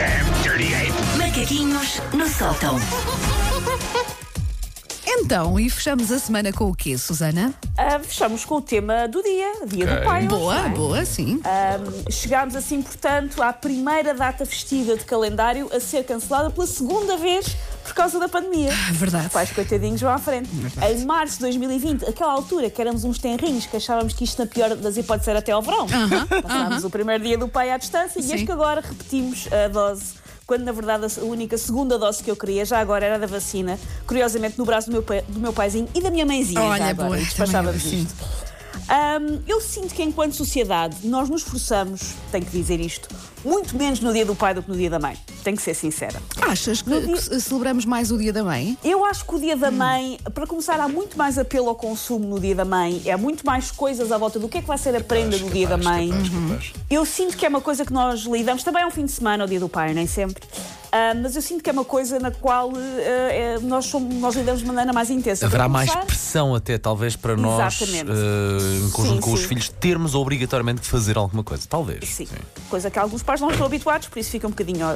[0.00, 1.18] damn dirty ape!
[1.18, 2.78] Macaquinhos no sótão.
[5.06, 7.52] Então, e fechamos a semana com o quê, Susana?
[7.76, 10.04] Ah, fechamos com o tema do dia, dia do Ok.
[10.04, 10.18] pai.
[10.20, 10.68] hoje, Boa, não é?
[10.70, 11.40] boa, sim.
[11.44, 17.16] Ahm, chegámos assim, portanto, à primeira data festiva de calendário a ser cancelada pela segunda
[17.18, 17.54] vez
[17.90, 18.70] por causa da pandemia.
[18.72, 19.26] Ah, verdade.
[19.26, 20.48] Os pais coitadinhos vão à frente.
[20.88, 24.46] Em março de 2020, aquela altura que éramos uns tenrinhos, que achávamos que isto na
[24.46, 25.86] pior das hipóteses era até ao verão.
[26.42, 28.32] Passámos o primeiro dia do pai à distância e Sim.
[28.32, 30.20] eis que agora repetimos a dose.
[30.46, 33.78] Quando na verdade a única segunda dose que eu queria já agora era da vacina,
[34.04, 36.60] curiosamente no braço do meu, pai- do meu paizinho e da minha mãezinha.
[36.60, 38.14] Olha, já agora, boa, e despachávamos isto.
[38.90, 43.08] Ahm, eu sinto que enquanto sociedade nós nos esforçamos, tenho que dizer isto,
[43.44, 45.16] muito menos no dia do pai do que no dia da mãe.
[45.44, 46.20] Tenho que ser sincera.
[46.42, 48.76] Achas que, dia- que ce- celebramos mais o dia da mãe?
[48.84, 49.60] Eu acho que o dia Hum.
[49.60, 53.16] da mãe, para começar, há muito mais apelo ao consumo no dia da mãe, há
[53.16, 55.68] muito mais coisas à volta do que é que vai ser a prenda do dia
[55.68, 56.10] da mãe.
[56.90, 58.64] Eu sinto que é uma coisa que nós lidamos.
[58.64, 60.42] Também é um fim de semana, o dia do pai, nem sempre.
[60.92, 64.34] Ah, mas eu sinto que é uma coisa na qual eh, eh, nós, somos, nós
[64.34, 65.46] lidamos de maneira mais intensa.
[65.46, 69.46] Haverá mais pressão até, talvez, para nós, eh, em conjunto Sim, com os sim.
[69.48, 71.66] filhos, termos obrigatoriamente que fazer alguma coisa.
[71.68, 72.08] Talvez.
[72.08, 72.26] Sim.
[72.68, 74.86] Coisa que alguns pais não estão habituados, por isso fica um bocadinho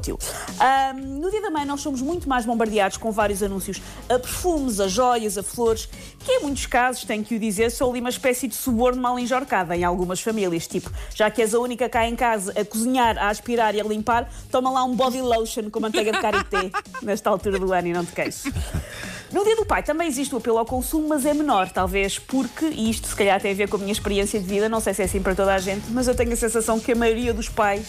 [0.00, 0.18] tio.
[0.58, 4.80] Ahm, no dia da mãe, nós somos muito mais bombardeados com vários anúncios a perfumes,
[4.80, 8.10] a joias, a flores, que em muitos casos, tenho que o dizer, são ali uma
[8.10, 10.66] espécie de suborno mal enjorcada em algumas famílias.
[10.66, 13.84] Tipo, já que és a única cá em casa a cozinhar, a aspirar e a
[13.84, 16.70] limpar, toma lá um body lotion com manteiga de karité
[17.02, 18.44] nesta altura do ano e não te queixes.
[19.30, 22.66] No dia do pai também existe o apelo ao consumo, mas é menor, talvez porque,
[22.66, 24.94] e isto se calhar tem a ver com a minha experiência de vida, não sei
[24.94, 27.32] se é assim para toda a gente, mas eu tenho a sensação que a maioria
[27.32, 27.86] dos pais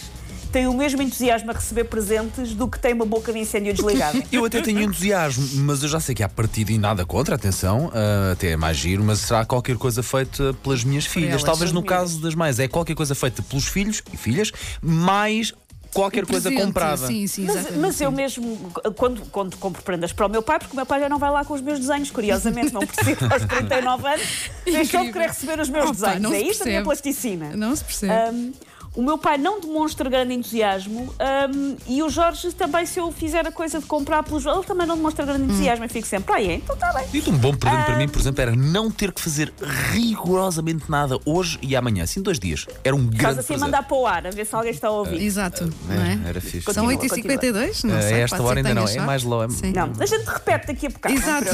[0.52, 4.22] tem o mesmo entusiasmo a receber presentes do que tem uma boca de incêndio desligada.
[4.32, 7.90] Eu até tenho entusiasmo, mas eu já sei que há partido e nada contra, atenção,
[7.92, 11.42] ah, até é mais giro, mas será qualquer coisa feita pelas minhas filhas.
[11.42, 15.52] Talvez no caso das mães, é qualquer coisa feita pelos filhos e filhas, mais
[15.96, 17.06] qualquer coisa Presente, comprada.
[17.06, 20.72] Sim, sim, Mas, mas eu mesmo, quando, quando compro prendas para o meu pai, porque
[20.74, 23.44] o meu pai já não vai lá com os meus desenhos, curiosamente, não percebo, aos
[23.48, 24.26] 39 anos,
[24.64, 26.20] deixou de querer receber os meus Opa, desenhos.
[26.22, 27.56] não É isto a minha plasticina.
[27.56, 28.36] Não se percebe.
[28.36, 28.52] Um,
[28.96, 31.14] o meu pai não demonstra grande entusiasmo
[31.52, 34.66] um, e o Jorge também, se eu fizer a coisa de comprar pelo Jorge, ele
[34.66, 35.84] também não demonstra grande entusiasmo.
[35.84, 36.54] Eu fico sempre, ah, é?
[36.54, 37.06] Então está bem.
[37.12, 37.98] E um bom presente para Ah.
[37.98, 39.52] mim, por exemplo, era não ter que fazer
[39.92, 42.66] rigorosamente nada hoje e amanhã, assim dois dias.
[42.82, 43.58] Era um Estás grande assim a prazer.
[43.60, 45.20] mandar para o ar, a ver se alguém está a ouvir.
[45.22, 46.18] Exato, não é?
[46.28, 46.72] Era fixe.
[46.72, 47.84] São Continua, 8h52?
[47.84, 49.44] Não Eh, sei, esta hora ainda não, é mais low.
[49.44, 49.72] é- Sim.
[49.72, 51.14] Não, a gente repete daqui a bocado.
[51.14, 51.50] Exato.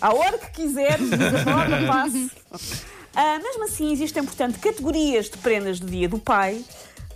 [0.00, 2.30] À hora que quiseres, a hora, passe.
[3.16, 6.62] Ah, mesmo assim, existem, portanto, categorias de prendas do dia do pai.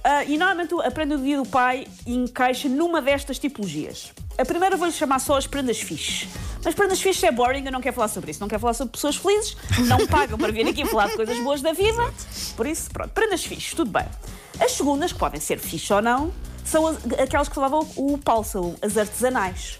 [0.02, 4.12] ah, e normalmente a prenda do dia do pai encaixa numa destas tipologias.
[4.38, 6.26] A primeira vou-lhe chamar só as prendas fixes.
[6.64, 8.40] Mas prendas fixes é boring, eu não quero falar sobre isso.
[8.40, 9.56] Não quero falar sobre pessoas felizes,
[9.86, 12.02] não pagam para vir aqui falar de coisas boas da vida.
[12.56, 14.06] Por isso, pronto, prendas fixes, tudo bem.
[14.58, 16.32] As segundas, que podem ser fixes ou não,
[16.64, 19.78] são as- aquelas que falavam o Paulo, são as artesanais.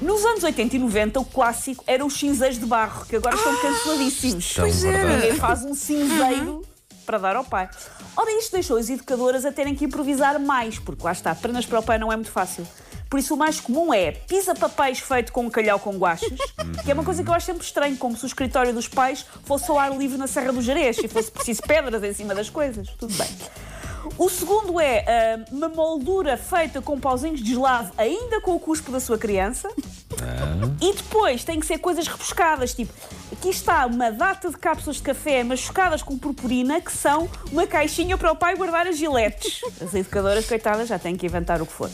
[0.00, 3.56] Nos anos 80 e 90, o clássico era os cinzeiros de barro, que agora estão
[3.60, 4.44] canceladíssimos.
[4.44, 5.04] Estão, Pois é.
[5.04, 6.62] Ninguém faz um cinzeiro
[7.04, 7.68] para dar ao pai.
[8.16, 11.80] Ora, isto deixou as educadoras a terem que improvisar mais, porque lá está, prendas para
[11.80, 12.66] o pai não é muito fácil.
[13.10, 16.38] Por isso, o mais comum é pisa-papéis feito com um calhau com guaches,
[16.84, 19.24] que é uma coisa que eu acho sempre estranho, como se o escritório dos pais
[19.44, 22.50] fosse ao ar livre na Serra do Jerez e fosse preciso pedras em cima das
[22.50, 22.88] coisas.
[22.98, 23.28] Tudo bem.
[24.16, 28.90] O segundo é ah, uma moldura feita com pauzinhos de gelado, ainda com o cuspo
[28.90, 29.68] da sua criança.
[30.80, 32.92] E depois tem que ser coisas repuscadas, tipo,
[33.32, 38.16] aqui está uma data de cápsulas de café machucadas com purpurina, que são uma caixinha
[38.16, 39.60] para o pai guardar as giletes.
[39.80, 41.90] As educadoras, coitadas, já têm que inventar o que for.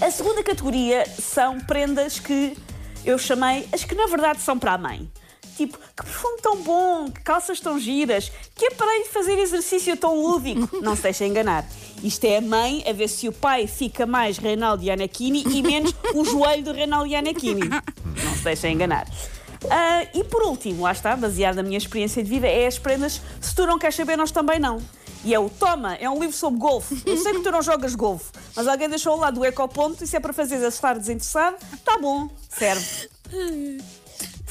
[0.00, 2.56] A segunda categoria são prendas que
[3.04, 5.08] eu chamei as que na verdade são para a mãe.
[5.56, 10.20] Tipo, que perfume tão bom, que calças tão giras, que aparelho de fazer exercício tão
[10.20, 10.68] lúdico.
[10.82, 11.66] Não se deixem enganar.
[12.02, 15.94] Isto é a mãe a ver se o pai fica mais Reinaldo Gianecchini e menos
[16.14, 17.68] o joelho do Reinaldo Gianecchini.
[17.68, 19.06] Não se deixem enganar.
[19.70, 23.20] Ah, e por último, lá está, baseado na minha experiência de vida, é as prendas
[23.40, 24.82] Se tu não queres saber, nós também não.
[25.24, 27.00] E é o Toma, é um livro sobre golfe.
[27.06, 30.16] Eu sei que tu não jogas golfe, mas alguém deixou lá do ecoponto e se
[30.16, 33.08] é para fazer estar desinteressado, tá bom, serve.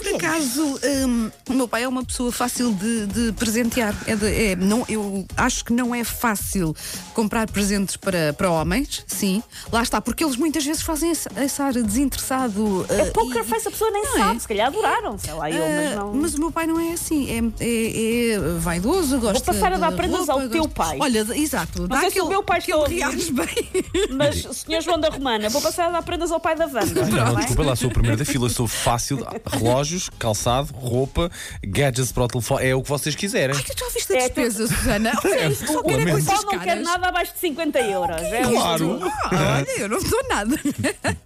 [0.01, 3.95] Por acaso, hum, o meu pai é uma pessoa fácil de, de presentear.
[4.07, 6.75] É de- é, não, eu acho que não é fácil
[7.13, 9.44] comprar presentes para, para homens, sim.
[9.71, 12.86] Lá está, porque eles muitas vezes fazem esse, esse ar desinteressado.
[12.89, 14.39] É ah, poker e- face, a pessoa nem Não sabe, é?
[14.39, 16.13] se calhar adoraram, sei lá, eu, mas Ah, não.
[16.13, 19.92] mas o meu pai não é assim, é, é- é vaidoso, gosta passar a dar
[19.94, 20.97] prendas ao teu pai.
[21.00, 23.00] Olha, exato, dá sei se o meu pai aquele ouvir.
[23.00, 23.47] reages bem.
[24.12, 24.81] Mas, Sr.
[24.81, 27.06] João da Romana, vou passar a dar prendas ao pai da Wanda.
[27.06, 29.25] Não, não, desculpa lá, sou o primeiro da fila, sou fácil.
[29.45, 31.29] Relógio, relógios, calçado, roupa,
[31.63, 32.65] gadgets para o telefone.
[32.65, 33.55] É o que vocês quiserem.
[33.55, 35.11] Ai, tu já viste a É, despesa, Susana?
[35.41, 36.83] É, só O quero coisas Paulo não quer caras.
[36.83, 38.17] nada abaixo de 50 euros.
[38.17, 38.99] É Claro.
[39.25, 40.59] Ah, olha, eu não dou nada.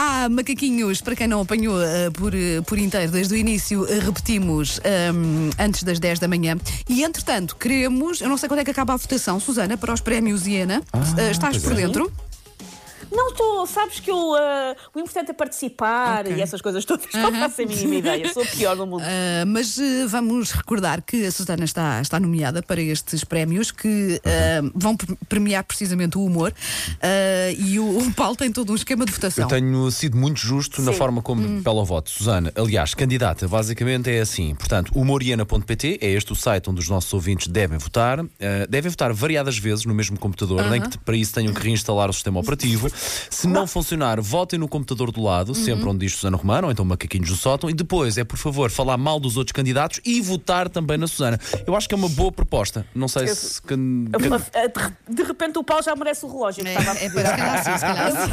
[0.00, 4.04] Ah, macaquinhos, para quem não apanhou ah, por, eh, por inteiro desde o início, ah,
[4.04, 6.56] repetimos ahm, antes das 10 da manhã.
[6.88, 10.00] E entretanto, queremos, eu não sei quando é que acaba a votação, Susana, para os
[10.00, 10.84] prémios Iena.
[10.92, 11.76] Ah, estás pois por é.
[11.84, 12.12] dentro?
[13.10, 16.36] Não estou, sabes que eu, ah, o importante é participar Ok.
[16.36, 17.06] e essas coisas todas.
[17.14, 19.02] Não faço a mínima ideia, sou a pior do mundo.
[19.08, 24.20] Ah, mas eh, vamos recordar que a Susana está, está nomeada para estes prémios que
[24.74, 26.52] vão pre- premiar precisamente o humor
[27.58, 29.44] e o, o Paulo tem todo um esquema de votação.
[29.44, 30.98] Eu tenho sido muito justo na Sim.
[30.98, 31.62] forma como Hum.
[31.62, 32.10] pelo voto.
[32.10, 34.54] Susana, aliás, candidata, basicamente é assim.
[34.54, 38.20] Portanto, humoriana.pt é este o site onde os nossos ouvintes devem votar.
[38.20, 38.28] Uh,
[38.68, 42.12] devem votar variadas vezes no mesmo computador, nem que para isso tenham que reinstalar o
[42.12, 42.90] sistema operativo.
[43.30, 45.90] Se não funcionar, votem no computador do lado, sempre Uhum.
[45.90, 47.68] onde diz Susana Romano, ou então Macaquinhos do Sótão.
[47.70, 51.38] E depois é, por favor, falar mal dos outros candidatos e votar também na Susana.
[51.66, 52.86] Eu acho que é uma boa proposta.
[52.94, 53.60] Não sei se.
[53.62, 53.76] can-
[54.12, 56.62] can- Ah, ah, de- De repente o Paulo já merece o relógio.
[56.64, 58.30] que É, estava a é, pois, se calhar sim, se calhar sim.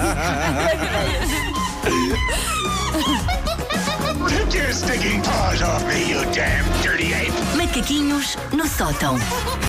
[4.29, 7.31] Take your stinking paws off me, you damn dirty ape!
[7.57, 9.17] Macaquinhos no sótão.